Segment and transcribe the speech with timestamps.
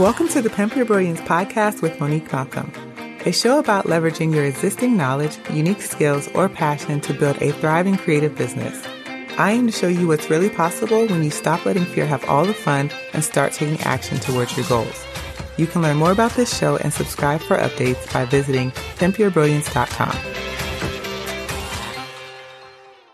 [0.00, 2.72] Welcome to the Pimp Your Brilliance podcast with Monique Malcolm,
[3.26, 7.98] a show about leveraging your existing knowledge, unique skills, or passion to build a thriving
[7.98, 8.82] creative business.
[9.36, 12.46] I aim to show you what's really possible when you stop letting fear have all
[12.46, 15.04] the fun and start taking action towards your goals.
[15.58, 20.16] You can learn more about this show and subscribe for updates by visiting pimpyourbrilliance.com.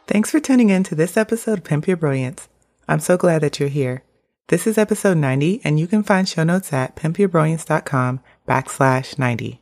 [0.06, 2.48] Thanks for tuning in to this episode of Pimp Your Brilliance.
[2.86, 4.04] I'm so glad that you're here.
[4.48, 9.60] This is episode 90, and you can find show notes at pimpyourbrilliance.com backslash 90.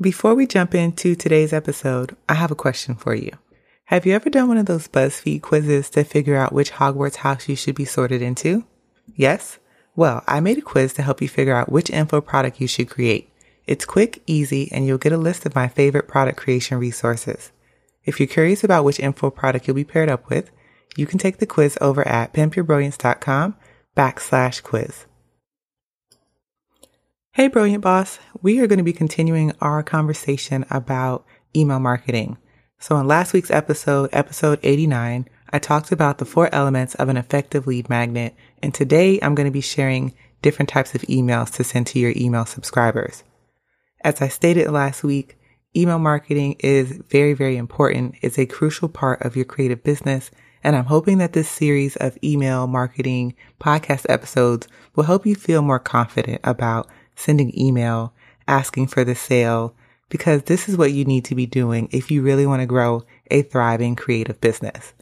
[0.00, 3.32] Before we jump into today's episode, I have a question for you.
[3.88, 7.50] Have you ever done one of those BuzzFeed quizzes to figure out which Hogwarts house
[7.50, 8.64] you should be sorted into?
[9.14, 9.58] Yes?
[9.94, 12.88] Well, I made a quiz to help you figure out which info product you should
[12.88, 13.30] create.
[13.66, 17.52] It's quick, easy, and you'll get a list of my favorite product creation resources.
[18.06, 20.50] If you're curious about which info product you'll be paired up with,
[20.96, 23.56] you can take the quiz over at pimpyourbrilliance.com
[23.96, 25.06] backslash quiz.
[27.32, 28.18] Hey, Brilliant Boss.
[28.42, 31.24] We are going to be continuing our conversation about
[31.56, 32.38] email marketing.
[32.78, 37.16] So in last week's episode, episode 89, I talked about the four elements of an
[37.16, 38.34] effective lead magnet.
[38.62, 42.12] And today I'm going to be sharing different types of emails to send to your
[42.16, 43.24] email subscribers.
[44.02, 45.38] As I stated last week,
[45.76, 48.16] email marketing is very, very important.
[48.20, 50.30] It's a crucial part of your creative business
[50.64, 55.60] and I'm hoping that this series of email marketing podcast episodes will help you feel
[55.60, 58.14] more confident about sending email,
[58.48, 59.76] asking for the sale,
[60.08, 63.04] because this is what you need to be doing if you really want to grow
[63.30, 64.94] a thriving creative business.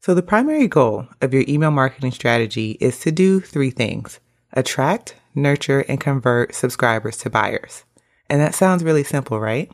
[0.00, 4.20] So the primary goal of your email marketing strategy is to do three things.
[4.52, 7.84] Attract, nurture, and convert subscribers to buyers.
[8.28, 9.70] And that sounds really simple, right?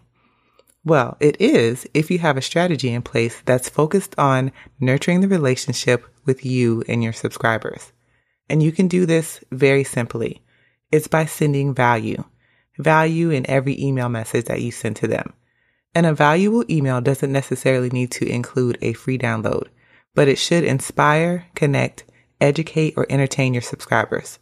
[0.89, 5.29] Well, it is if you have a strategy in place that's focused on nurturing the
[5.29, 7.93] relationship with you and your subscribers.
[8.49, 10.41] And you can do this very simply.
[10.91, 12.25] It's by sending value,
[12.79, 15.35] value in every email message that you send to them.
[15.95, 19.69] And a valuable email doesn't necessarily need to include a free download,
[20.15, 22.05] but it should inspire, connect,
[22.41, 24.39] educate, or entertain your subscribers.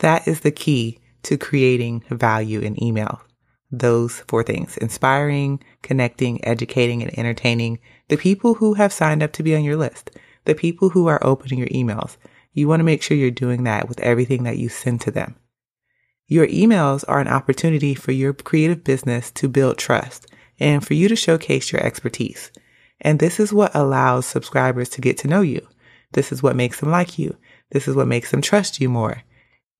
[0.00, 3.22] That is the key to creating value in email
[3.70, 7.78] those four things inspiring, connecting, educating, and entertaining
[8.08, 10.10] the people who have signed up to be on your list,
[10.44, 12.16] the people who are opening your emails.
[12.52, 15.36] You want to make sure you're doing that with everything that you send to them.
[16.26, 20.26] Your emails are an opportunity for your creative business to build trust
[20.58, 22.50] and for you to showcase your expertise.
[23.00, 25.66] And this is what allows subscribers to get to know you.
[26.12, 27.36] This is what makes them like you.
[27.70, 29.22] This is what makes them trust you more.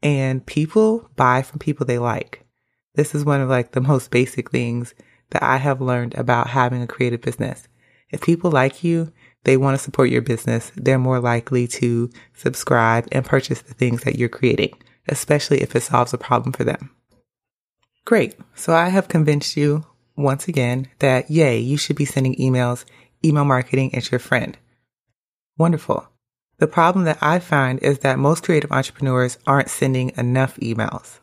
[0.03, 2.46] And people buy from people they like.
[2.97, 4.95] This is one of like the most basic things
[5.31, 7.69] that I have learned about having a creative business.
[8.11, 9.13] If people like you,
[9.45, 14.03] they want to support your business, they're more likely to subscribe and purchase the things
[14.03, 14.75] that you're creating,
[15.09, 16.91] especially if it solves a problem for them.
[18.05, 18.35] Great.
[18.55, 19.85] So I have convinced you
[20.17, 22.85] once again that yay, you should be sending emails.
[23.25, 24.57] Email marketing is your friend.
[25.59, 26.09] Wonderful.
[26.59, 31.19] The problem that I find is that most creative entrepreneurs aren't sending enough emails.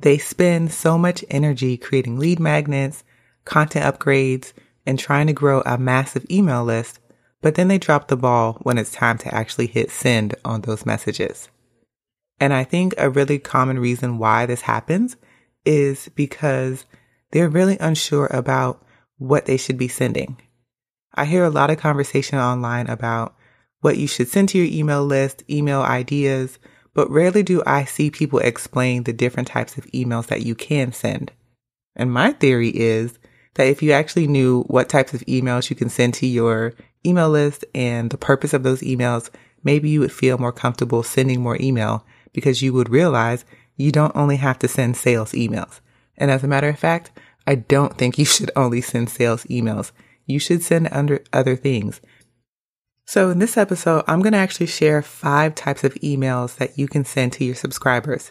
[0.00, 3.04] They spend so much energy creating lead magnets,
[3.44, 4.52] content upgrades,
[4.86, 7.00] and trying to grow a massive email list,
[7.42, 10.86] but then they drop the ball when it's time to actually hit send on those
[10.86, 11.48] messages.
[12.38, 15.16] And I think a really common reason why this happens
[15.66, 16.86] is because
[17.32, 18.82] they're really unsure about
[19.18, 20.40] what they should be sending.
[21.14, 23.36] I hear a lot of conversation online about
[23.80, 26.58] what you should send to your email list, email ideas,
[26.94, 30.92] but rarely do I see people explain the different types of emails that you can
[30.92, 31.32] send.
[31.96, 33.18] And my theory is
[33.54, 36.74] that if you actually knew what types of emails you can send to your
[37.04, 39.30] email list and the purpose of those emails,
[39.62, 43.44] maybe you would feel more comfortable sending more email because you would realize
[43.76, 45.80] you don't only have to send sales emails.
[46.16, 47.10] And as a matter of fact,
[47.46, 49.92] I don't think you should only send sales emails.
[50.26, 52.00] You should send under other things.
[53.10, 56.86] So in this episode, I'm going to actually share five types of emails that you
[56.86, 58.30] can send to your subscribers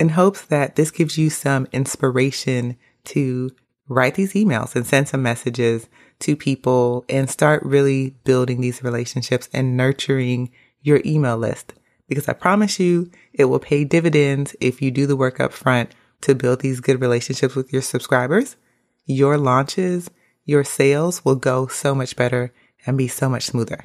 [0.00, 3.52] in hopes that this gives you some inspiration to
[3.88, 5.88] write these emails and send some messages
[6.18, 10.50] to people and start really building these relationships and nurturing
[10.82, 11.74] your email list.
[12.08, 15.94] Because I promise you it will pay dividends if you do the work up front
[16.22, 18.56] to build these good relationships with your subscribers.
[19.04, 20.10] Your launches,
[20.44, 22.52] your sales will go so much better
[22.86, 23.84] and be so much smoother.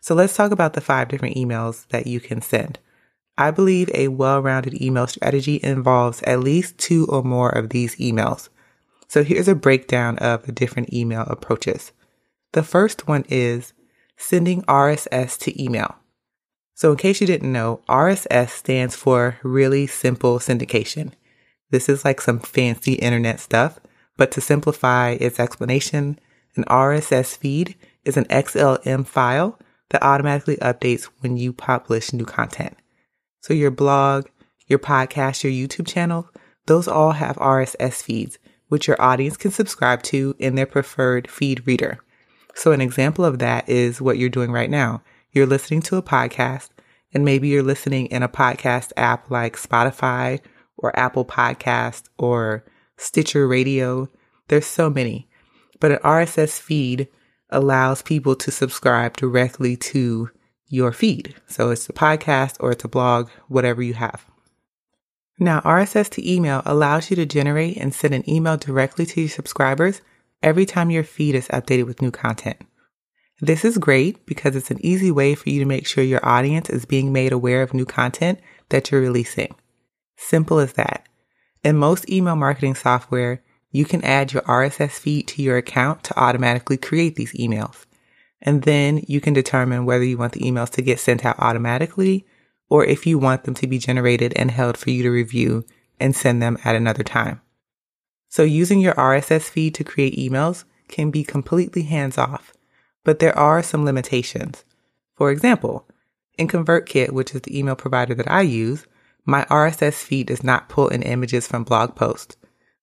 [0.00, 2.78] So let's talk about the five different emails that you can send.
[3.38, 7.96] I believe a well rounded email strategy involves at least two or more of these
[7.96, 8.48] emails.
[9.08, 11.92] So here's a breakdown of the different email approaches.
[12.52, 13.72] The first one is
[14.16, 15.96] sending RSS to email.
[16.74, 21.12] So, in case you didn't know, RSS stands for Really Simple Syndication.
[21.70, 23.80] This is like some fancy internet stuff,
[24.16, 26.18] but to simplify its explanation,
[26.54, 29.58] an RSS feed is an XLM file
[29.90, 32.76] that automatically updates when you publish new content.
[33.40, 34.26] So, your blog,
[34.66, 36.28] your podcast, your YouTube channel,
[36.66, 38.38] those all have RSS feeds,
[38.68, 42.00] which your audience can subscribe to in their preferred feed reader.
[42.54, 45.02] So, an example of that is what you're doing right now.
[45.32, 46.70] You're listening to a podcast,
[47.14, 50.40] and maybe you're listening in a podcast app like Spotify
[50.76, 52.64] or Apple Podcast or
[52.96, 54.08] Stitcher Radio.
[54.48, 55.28] There's so many.
[55.78, 57.08] But an RSS feed
[57.50, 60.30] allows people to subscribe directly to
[60.68, 61.34] your feed.
[61.46, 64.26] So it's a podcast or it's a blog, whatever you have.
[65.38, 69.28] Now, RSS to email allows you to generate and send an email directly to your
[69.28, 70.00] subscribers
[70.42, 72.56] every time your feed is updated with new content.
[73.40, 76.70] This is great because it's an easy way for you to make sure your audience
[76.70, 78.40] is being made aware of new content
[78.70, 79.54] that you're releasing.
[80.16, 81.06] Simple as that.
[81.62, 83.42] In most email marketing software,
[83.76, 87.84] you can add your RSS feed to your account to automatically create these emails.
[88.40, 92.26] And then you can determine whether you want the emails to get sent out automatically
[92.70, 95.64] or if you want them to be generated and held for you to review
[96.00, 97.42] and send them at another time.
[98.28, 102.54] So using your RSS feed to create emails can be completely hands off,
[103.04, 104.64] but there are some limitations.
[105.14, 105.86] For example,
[106.38, 108.86] in ConvertKit, which is the email provider that I use,
[109.26, 112.36] my RSS feed does not pull in images from blog posts.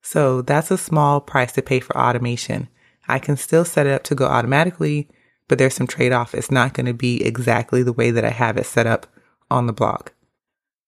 [0.03, 2.67] So that's a small price to pay for automation.
[3.07, 5.09] I can still set it up to go automatically,
[5.47, 6.35] but there's some trade off.
[6.35, 9.07] It's not going to be exactly the way that I have it set up
[9.49, 10.09] on the blog.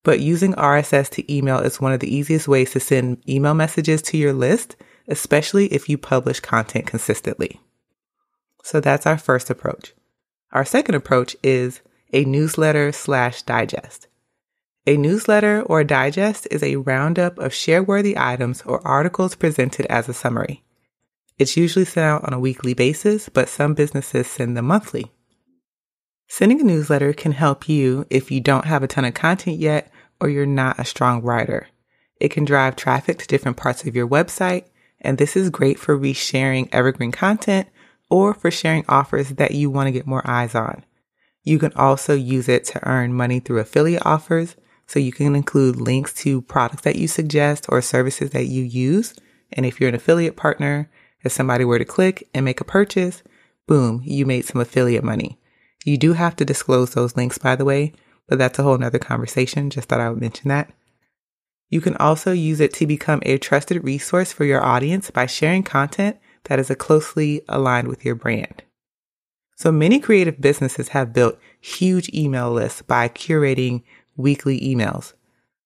[0.03, 4.01] But using RSS to email is one of the easiest ways to send email messages
[4.03, 4.75] to your list,
[5.07, 7.59] especially if you publish content consistently.
[8.63, 9.93] So that's our first approach.
[10.51, 11.81] Our second approach is
[12.13, 14.07] a newsletter slash digest.
[14.87, 20.13] A newsletter or digest is a roundup of share-worthy items or articles presented as a
[20.13, 20.63] summary.
[21.39, 25.11] It's usually sent out on a weekly basis, but some businesses send them monthly.
[26.27, 29.91] Sending a newsletter can help you if you don't have a ton of content yet
[30.21, 31.67] or you're not a strong writer.
[32.19, 34.65] It can drive traffic to different parts of your website,
[35.01, 37.67] and this is great for resharing evergreen content
[38.09, 40.85] or for sharing offers that you want to get more eyes on.
[41.43, 44.55] You can also use it to earn money through affiliate offers
[44.87, 49.13] so you can include links to products that you suggest or services that you use.
[49.51, 50.89] And if you're an affiliate partner,
[51.23, 53.23] if somebody were to click and make a purchase,
[53.67, 55.39] boom, you made some affiliate money.
[55.83, 57.93] You do have to disclose those links, by the way,
[58.27, 59.69] but that's a whole nother conversation.
[59.69, 60.71] Just thought I would mention that.
[61.69, 65.63] You can also use it to become a trusted resource for your audience by sharing
[65.63, 68.63] content that is closely aligned with your brand.
[69.57, 73.83] So many creative businesses have built huge email lists by curating
[74.15, 75.13] weekly emails.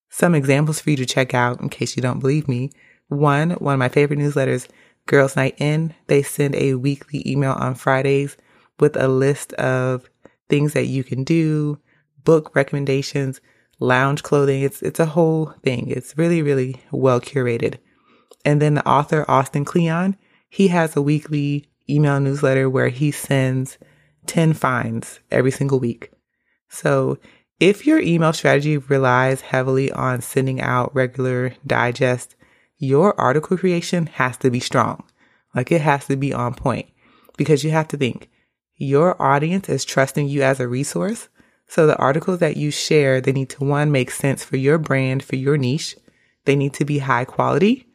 [0.10, 2.72] Some examples for you to check out in case you don't believe me.
[3.08, 4.68] One, one of my favorite newsletters,
[5.06, 8.38] Girls Night In, they send a weekly email on Fridays
[8.80, 10.10] with a list of
[10.48, 11.80] things that you can do,
[12.24, 13.40] book recommendations,
[13.80, 14.62] lounge clothing.
[14.62, 15.90] It's it's a whole thing.
[15.90, 17.78] It's really really well curated.
[18.46, 20.16] And then the author Austin Kleon,
[20.50, 23.78] he has a weekly email newsletter where he sends
[24.28, 26.12] 10 finds every single week.
[26.70, 27.18] So
[27.60, 32.36] if your email strategy relies heavily on sending out regular digest,
[32.78, 35.04] your article creation has to be strong.
[35.54, 36.88] Like it has to be on point
[37.36, 38.30] because you have to think
[38.78, 41.28] your audience is trusting you as a resource.
[41.68, 45.22] So the articles that you share, they need to one, make sense for your brand,
[45.22, 45.98] for your niche.
[46.46, 47.88] They need to be high quality.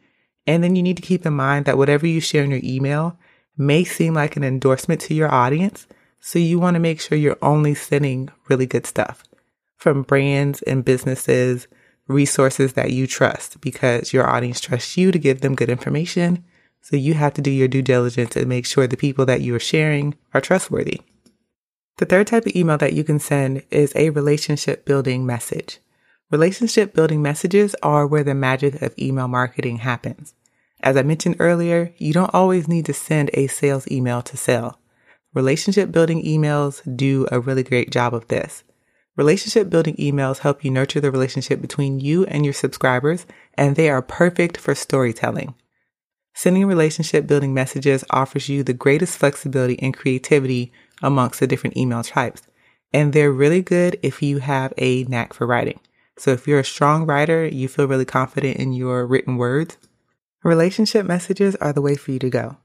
[0.45, 3.17] And then you need to keep in mind that whatever you share in your email
[3.57, 5.87] may seem like an endorsement to your audience.
[6.19, 9.23] So you want to make sure you're only sending really good stuff
[9.77, 11.67] from brands and businesses,
[12.07, 16.43] resources that you trust because your audience trusts you to give them good information.
[16.81, 19.55] So you have to do your due diligence and make sure the people that you
[19.55, 21.01] are sharing are trustworthy.
[21.97, 25.79] The third type of email that you can send is a relationship building message.
[26.29, 30.33] Relationship building messages are where the magic of email marketing happens.
[30.81, 34.79] As I mentioned earlier, you don't always need to send a sales email to sell.
[35.33, 38.63] Relationship building emails do a really great job of this.
[39.15, 43.89] Relationship building emails help you nurture the relationship between you and your subscribers, and they
[43.89, 45.55] are perfect for storytelling.
[46.33, 52.03] Sending relationship building messages offers you the greatest flexibility and creativity amongst the different email
[52.03, 52.41] types.
[52.91, 55.79] And they're really good if you have a knack for writing.
[56.17, 59.77] So if you're a strong writer, you feel really confident in your written words,
[60.43, 62.57] relationship messages are the way for you to go.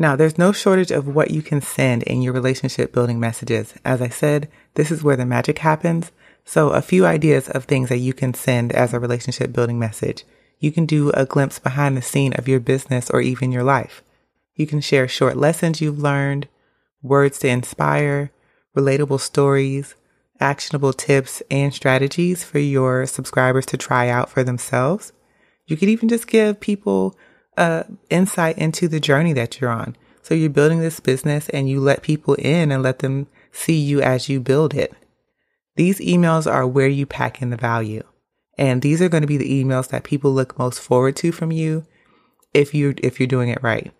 [0.00, 3.74] Now, there's no shortage of what you can send in your relationship building messages.
[3.84, 6.10] As I said, this is where the magic happens.
[6.42, 10.24] So a few ideas of things that you can send as a relationship building message.
[10.58, 14.02] You can do a glimpse behind the scene of your business or even your life.
[14.54, 16.48] You can share short lessons you've learned,
[17.02, 18.30] words to inspire,
[18.74, 19.96] relatable stories,
[20.40, 25.12] actionable tips and strategies for your subscribers to try out for themselves.
[25.66, 27.18] You could even just give people
[28.08, 29.96] insight into the journey that you're on.
[30.22, 34.00] So you're building this business and you let people in and let them see you
[34.00, 34.94] as you build it.
[35.76, 38.02] These emails are where you pack in the value.
[38.58, 41.50] And these are going to be the emails that people look most forward to from
[41.50, 41.84] you
[42.52, 43.92] if you if you're doing it right.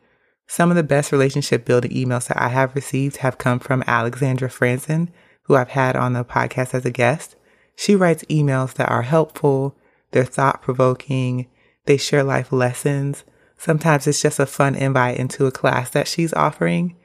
[0.47, 4.49] Some of the best relationship building emails that I have received have come from Alexandra
[4.49, 5.09] Franzen,
[5.45, 7.37] who I've had on the podcast as a guest.
[7.77, 9.77] She writes emails that are helpful,
[10.11, 11.47] they're thought provoking,
[11.87, 13.25] they share life lessons,
[13.61, 16.97] Sometimes it's just a fun invite into a class that she's offering.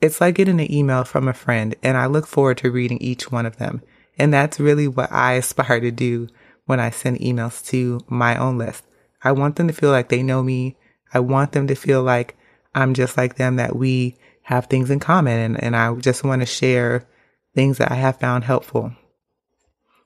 [0.00, 3.30] It's like getting an email from a friend, and I look forward to reading each
[3.30, 3.82] one of them.
[4.16, 6.28] And that's really what I aspire to do
[6.64, 8.82] when I send emails to my own list.
[9.22, 10.78] I want them to feel like they know me.
[11.12, 12.34] I want them to feel like
[12.74, 16.40] I'm just like them, that we have things in common, and, and I just want
[16.40, 17.06] to share
[17.54, 18.92] things that I have found helpful.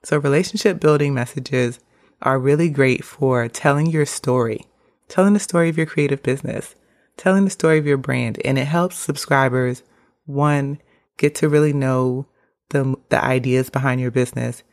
[0.03, 1.79] So, relationship building messages
[2.21, 4.65] are really great for telling your story
[5.07, 6.75] telling the story of your creative business,
[7.17, 9.83] telling the story of your brand, and it helps subscribers
[10.25, 10.79] one
[11.17, 12.27] get to really know
[12.69, 14.63] the the ideas behind your business,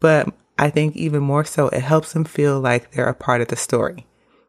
[0.00, 3.48] but I think even more so it helps them feel like they're a part of
[3.48, 4.06] the story.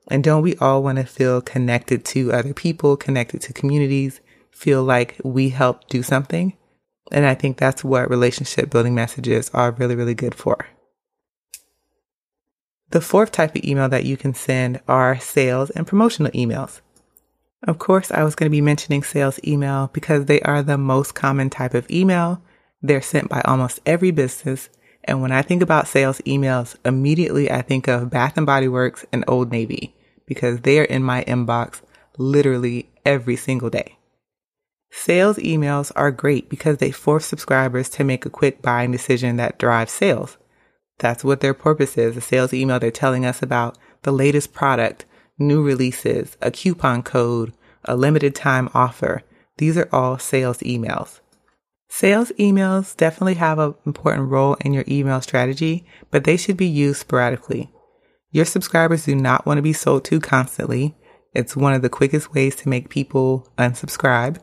[0.10, 4.20] And don't we all want to feel connected to other people, connected to communities,
[4.52, 6.58] feel like we help do something?
[7.12, 10.68] And I think that's what relationship building messages are really, really good for.
[12.94, 16.82] The fourth type of email that you can send are sales and promotional emails.
[17.68, 21.16] Of course, I was going to be mentioning sales email because they are the most
[21.16, 22.44] common type of email.
[22.84, 24.70] They're sent by almost every business.
[25.06, 29.08] And when I think about sales emails, immediately I think of Bath and Body Works
[29.12, 29.96] and Old Navy
[30.28, 31.82] because they are in my inbox
[32.20, 33.98] literally every single day.
[34.92, 39.58] Sales emails are great because they force subscribers to make a quick buying decision that
[39.58, 40.38] drives sales.
[41.00, 42.16] That's what their purpose is.
[42.18, 45.06] A sales email, they're telling us about the latest product,
[45.38, 47.54] new releases, a coupon code,
[47.86, 49.24] a limited time offer.
[49.58, 51.20] These are all sales emails.
[51.90, 56.66] Sales emails definitely have an important role in your email strategy, but they should be
[56.66, 57.72] used sporadically.
[58.32, 60.96] Your subscribers do not want to be sold to constantly.
[61.34, 64.40] It's one of the quickest ways to make people unsubscribe.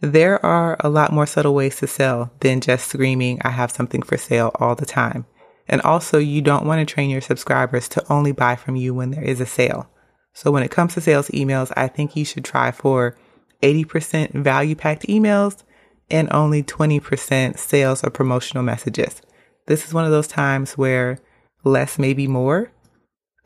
[0.00, 4.02] There are a lot more subtle ways to sell than just screaming, I have something
[4.02, 5.26] for sale all the time.
[5.68, 9.10] And also, you don't want to train your subscribers to only buy from you when
[9.10, 9.88] there is a sale.
[10.34, 13.16] So, when it comes to sales emails, I think you should try for
[13.62, 15.62] 80% value packed emails
[16.10, 19.22] and only 20% sales or promotional messages.
[19.66, 21.18] This is one of those times where
[21.64, 22.72] less may be more.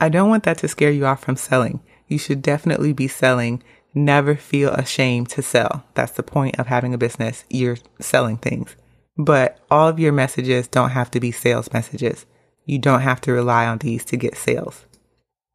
[0.01, 1.81] I don't want that to scare you off from selling.
[2.09, 3.63] You should definitely be selling.
[3.95, 5.85] Never feel ashamed to sell.
[5.95, 7.45] That's the point of having a business.
[7.49, 8.77] You're selling things.
[9.17, 12.27] But all of your messages don't have to be sales messages.
[12.65, 14.85] You don't have to rely on these to get sales.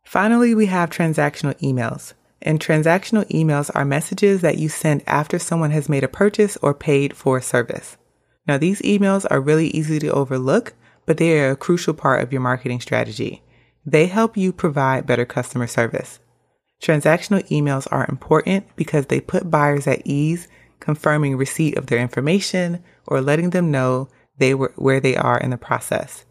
[0.04, 2.14] Finally, we have transactional emails.
[2.42, 6.74] And transactional emails are messages that you send after someone has made a purchase or
[6.74, 7.98] paid for a service.
[8.48, 10.74] Now, these emails are really easy to overlook,
[11.06, 13.44] but they are a crucial part of your marketing strategy.
[13.86, 16.20] They help you provide better customer service.
[16.82, 20.48] Transactional emails are important because they put buyers at ease
[20.82, 25.52] confirming receipt of their information, or letting them know they were where they are in
[25.52, 26.26] the process.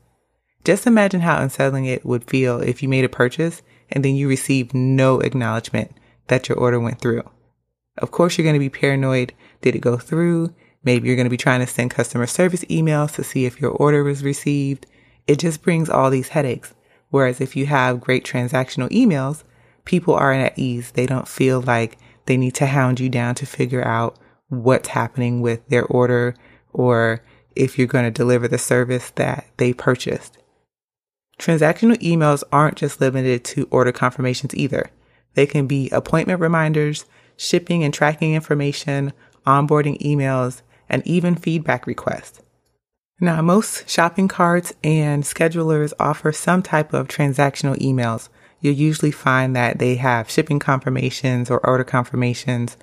[0.65, 4.29] Just imagine how unsettling it would feel if you made a purchase and then you
[4.29, 5.93] received no acknowledgement
[6.27, 7.23] that your order went through.
[7.99, 9.33] Of course, you're going to be paranoid.
[9.63, 10.55] Did it go through?
[10.85, 13.71] Maybe you're going to be trying to send customer service emails to see if your
[13.73, 14.87] order was received.
[15.27, 16.75] It just brings all these headaches.
[17.09, 19.43] Whereas if you have great transactional emails,
[19.85, 20.93] people are at ease.
[20.93, 24.17] They don't feel like they need to hound you down to figure out
[24.51, 26.35] what's happening with their order
[26.73, 27.23] or
[27.57, 30.37] if you're going to deliver the service that they purchased.
[31.39, 34.91] Transactional emails aren't just limited to order confirmations either.
[35.35, 39.13] They can be appointment reminders, shipping and tracking information,
[39.47, 42.43] onboarding emails, and even feedback requests.
[43.21, 48.29] Now, most shopping carts and schedulers offer some type of transactional emails.
[48.61, 52.77] You'll usually find that they have shipping confirmations or order confirmations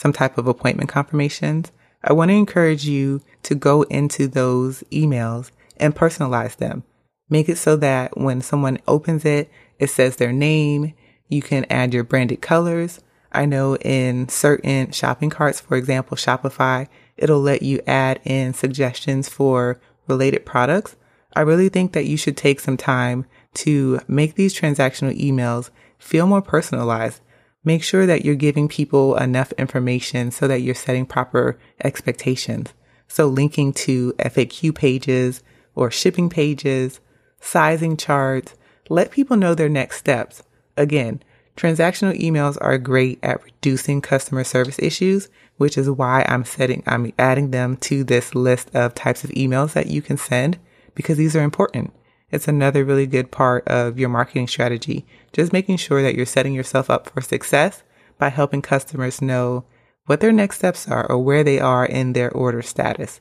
[0.00, 5.50] some type of appointment confirmations, I want to encourage you to go into those emails
[5.76, 6.84] and personalize them.
[7.28, 10.94] Make it so that when someone opens it, it says their name.
[11.28, 13.00] You can add your branded colors.
[13.30, 16.88] I know in certain shopping carts, for example, Shopify,
[17.18, 19.78] it'll let you add in suggestions for
[20.08, 20.96] related products.
[21.36, 26.26] I really think that you should take some time to make these transactional emails feel
[26.26, 27.20] more personalized.
[27.62, 32.72] Make sure that you're giving people enough information so that you're setting proper expectations.
[33.06, 35.42] So linking to FAQ pages
[35.74, 37.00] or shipping pages,
[37.40, 38.54] sizing charts,
[38.88, 40.42] let people know their next steps.
[40.76, 41.22] Again,
[41.56, 47.12] transactional emails are great at reducing customer service issues, which is why I'm setting, I'm
[47.18, 50.58] adding them to this list of types of emails that you can send
[50.94, 51.92] because these are important.
[52.30, 55.06] It's another really good part of your marketing strategy.
[55.32, 57.82] Just making sure that you're setting yourself up for success
[58.18, 59.64] by helping customers know
[60.06, 63.20] what their next steps are or where they are in their order status.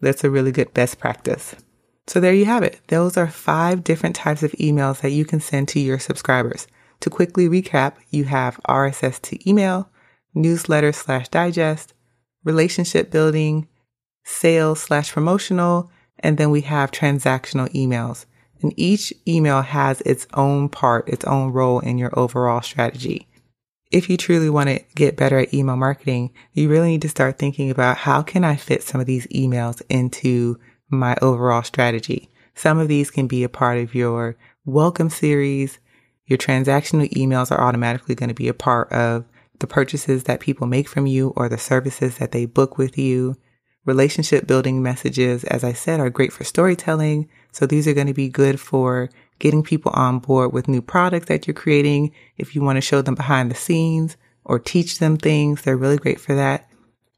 [0.00, 1.56] That's a really good best practice.
[2.06, 2.80] So there you have it.
[2.88, 6.66] Those are five different types of emails that you can send to your subscribers.
[7.00, 9.90] To quickly recap, you have RSS to email,
[10.34, 11.94] newsletter slash digest,
[12.44, 13.66] relationship building,
[14.24, 18.24] sales slash promotional, and then we have transactional emails.
[18.62, 23.28] And each email has its own part, its own role in your overall strategy.
[23.90, 27.38] If you truly want to get better at email marketing, you really need to start
[27.38, 30.58] thinking about how can I fit some of these emails into
[30.88, 32.28] my overall strategy.
[32.54, 35.78] Some of these can be a part of your welcome series.
[36.26, 39.24] Your transactional emails are automatically going to be a part of
[39.60, 43.36] the purchases that people make from you or the services that they book with you.
[43.84, 47.28] Relationship building messages, as I said, are great for storytelling.
[47.56, 49.08] So these are going to be good for
[49.38, 52.12] getting people on board with new products that you're creating.
[52.36, 55.96] If you want to show them behind the scenes or teach them things, they're really
[55.96, 56.68] great for that.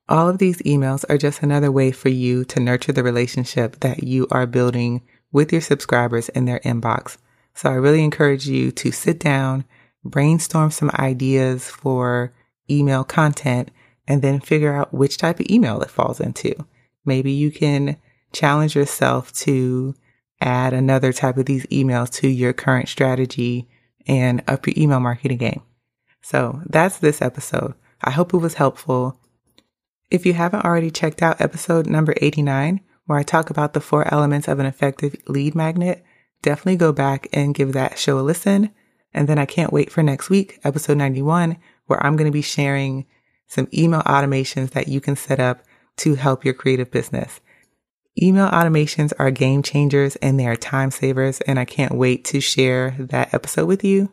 [0.09, 4.04] All of these emails are just another way for you to nurture the relationship that
[4.04, 5.02] you are building
[5.33, 7.16] with your subscribers in their inbox.
[7.54, 9.64] So I really encourage you to sit down,
[10.04, 12.33] brainstorm some ideas for
[12.71, 13.73] email content
[14.07, 16.54] and then figure out which type of email it falls into.
[17.04, 17.97] Maybe you can
[18.33, 19.97] challenge yourself to
[20.40, 23.68] add another type of these emails to your current strategy
[24.07, 25.62] and up your email marketing game.
[26.22, 27.74] So that's this episode.
[28.03, 29.20] I hope it was helpful.
[30.11, 34.12] If you haven't already checked out episode number 89, where I talk about the four
[34.12, 36.05] elements of an effective lead magnet,
[36.42, 38.70] definitely go back and give that show a listen.
[39.12, 42.42] And then I can't wait for next week, episode 91, where I'm going to be
[42.42, 43.07] sharing
[43.46, 45.62] some email automations that you can set up
[45.96, 47.40] to help your creative business.
[48.21, 52.40] Email automations are game changers and they are time savers, and I can't wait to
[52.40, 54.12] share that episode with you.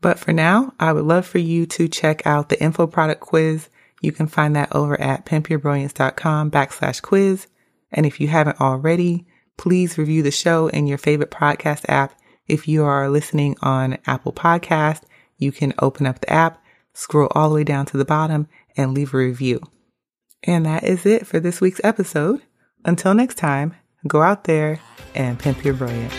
[0.00, 3.68] But for now, I would love for you to check out the info product quiz.
[4.00, 7.46] You can find that over at pimpyourbrilliance.com backslash quiz.
[7.92, 12.18] And if you haven't already, please review the show in your favorite podcast app.
[12.46, 15.02] If you are listening on Apple Podcast,
[15.36, 16.62] you can open up the app,
[16.94, 19.60] scroll all the way down to the bottom and leave a review.
[20.42, 22.40] And that is it for this week's episode.
[22.84, 23.74] Until next time,
[24.06, 24.80] go out there
[25.14, 26.14] and pimp your brilliance.